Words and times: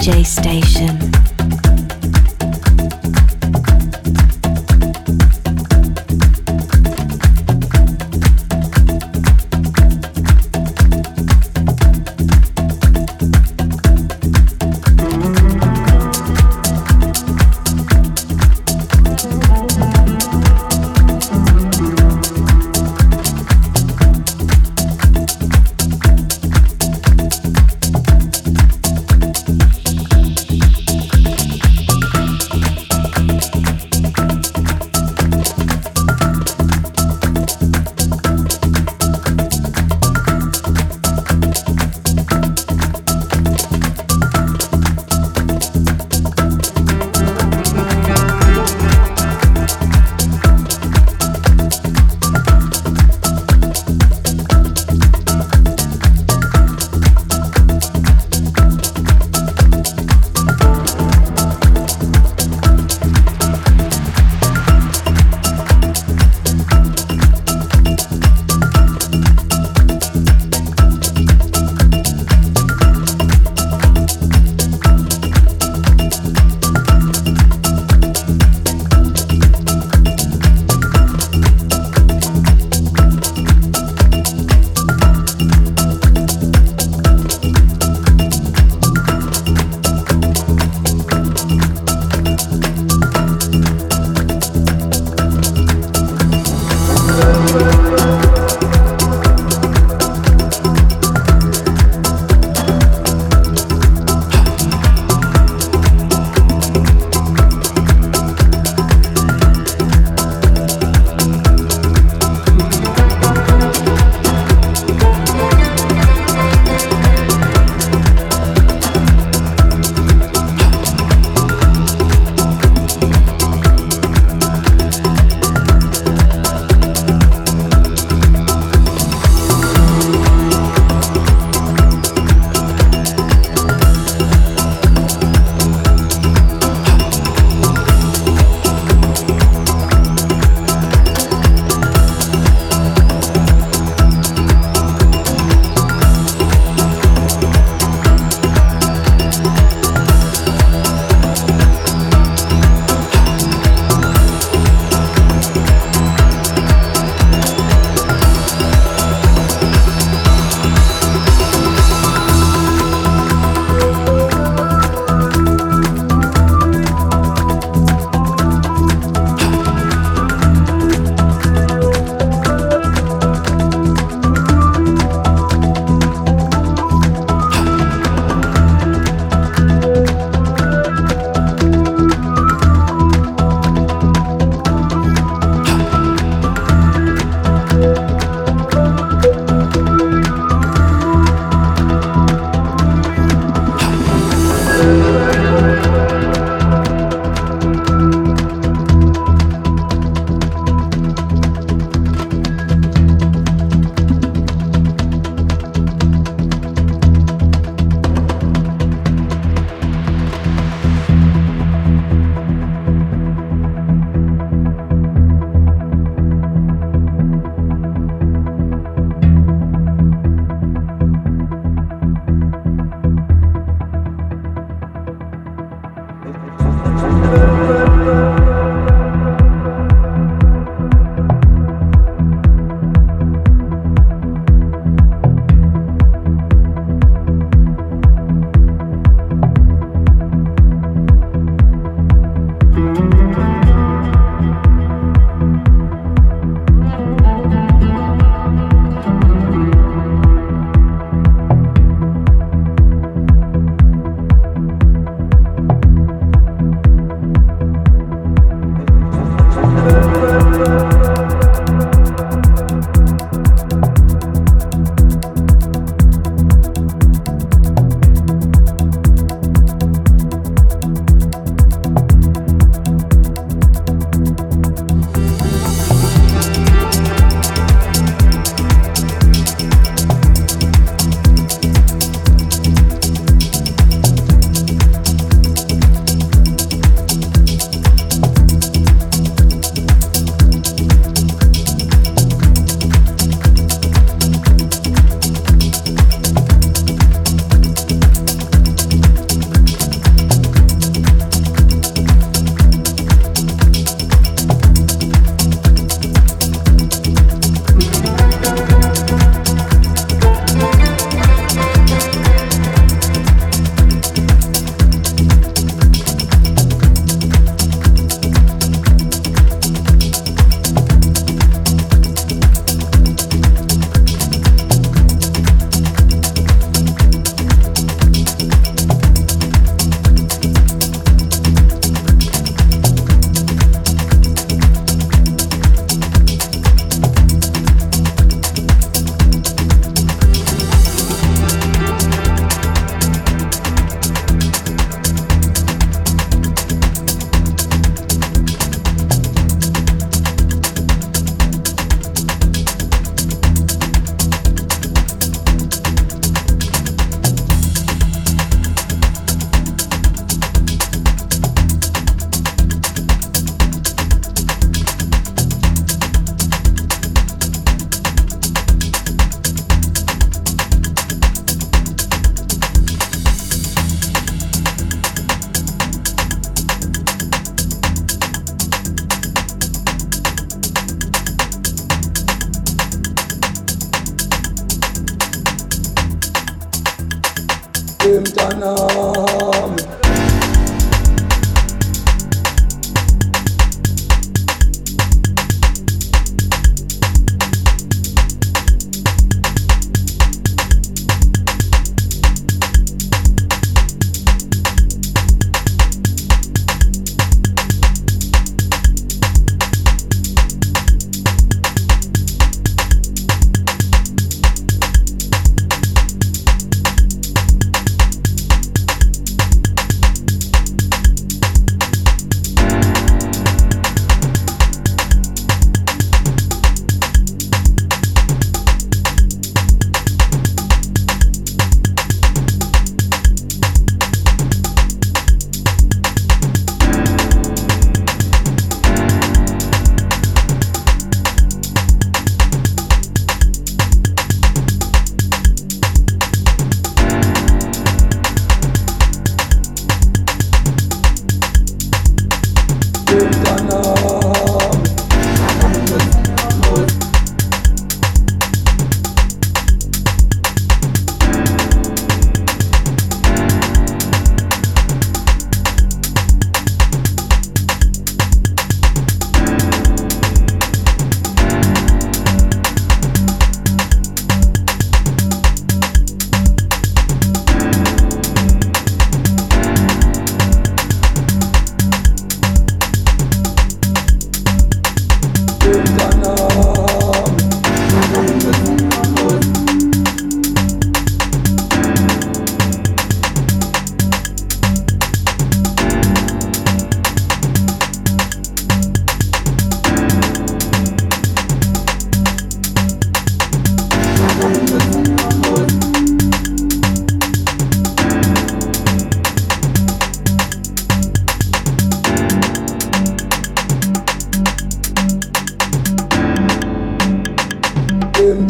DJ 0.00 0.24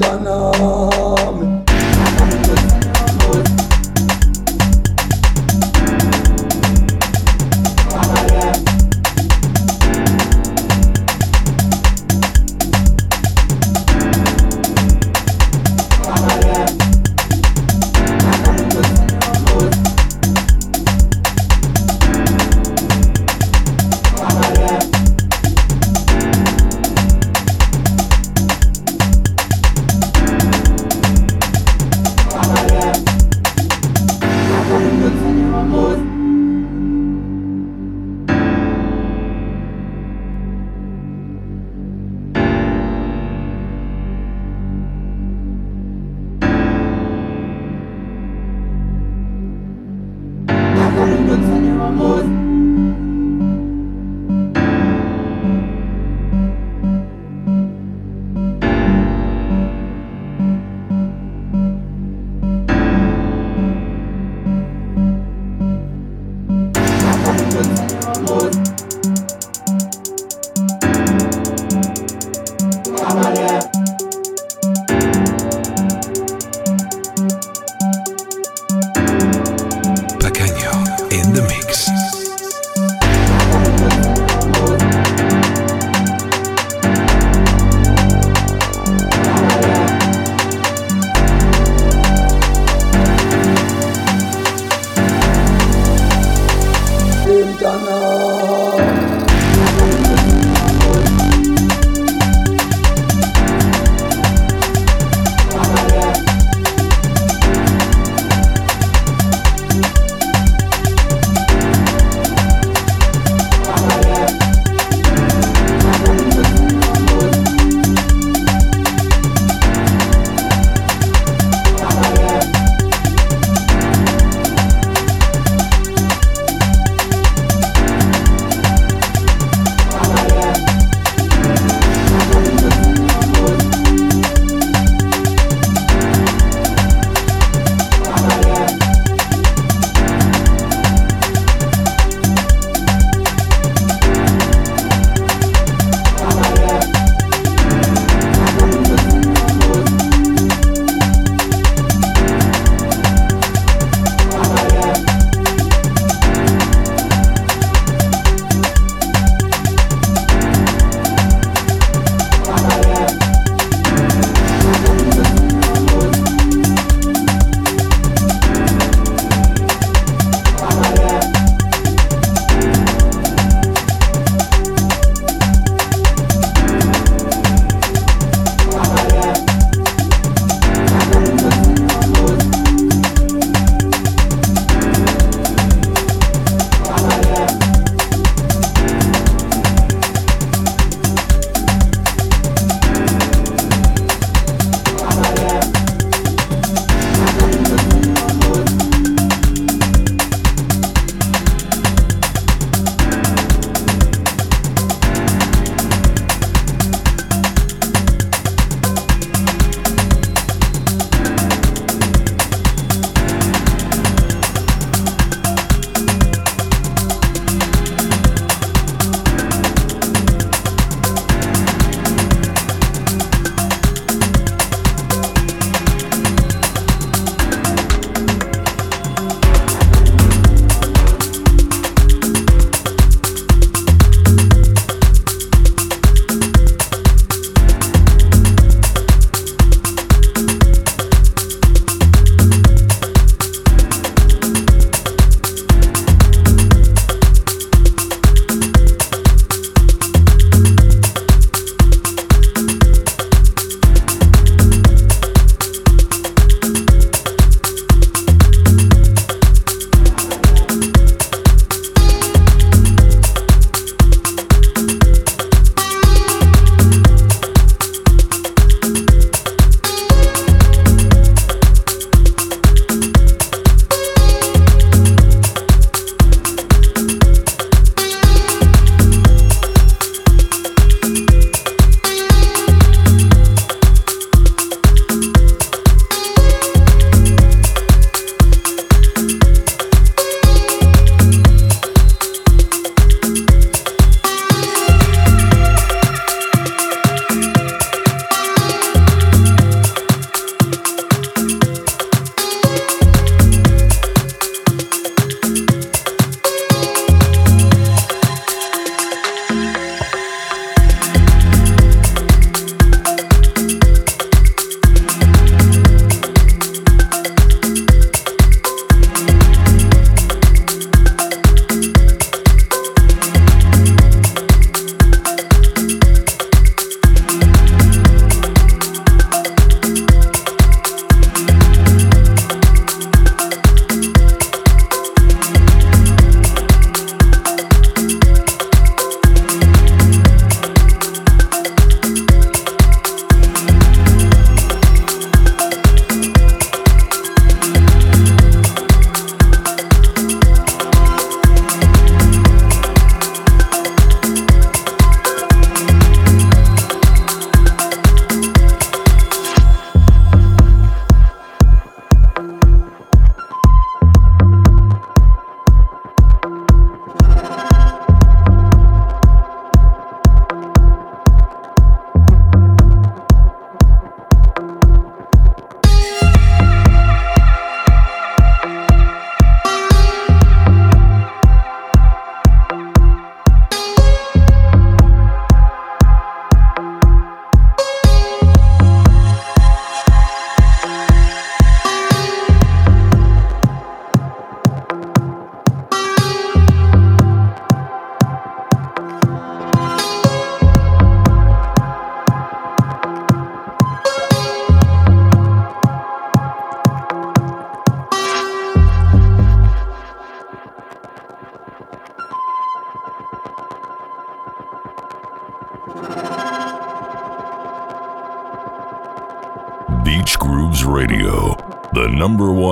Madonna. 0.00 1.09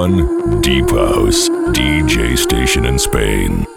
One 0.08 0.60
deep 0.60 0.90
house 0.90 1.48
DJ 1.48 2.36
station 2.38 2.86
in 2.86 2.98
Spain. 2.98 3.67